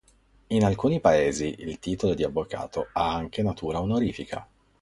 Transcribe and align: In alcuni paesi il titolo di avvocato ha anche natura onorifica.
In 0.47 0.63
alcuni 0.65 0.99
paesi 0.99 1.53
il 1.59 1.77
titolo 1.77 2.15
di 2.15 2.23
avvocato 2.23 2.87
ha 2.91 3.13
anche 3.13 3.43
natura 3.43 3.79
onorifica. 3.81 4.49